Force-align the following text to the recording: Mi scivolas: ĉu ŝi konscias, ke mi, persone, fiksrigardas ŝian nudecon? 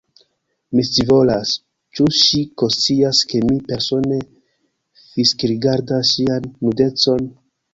Mi 0.77 0.85
scivolas: 0.87 1.51
ĉu 1.97 2.07
ŝi 2.21 2.41
konscias, 2.61 3.21
ke 3.33 3.43
mi, 3.51 3.59
persone, 3.67 4.19
fiksrigardas 5.03 6.15
ŝian 6.17 6.53
nudecon? 6.65 7.31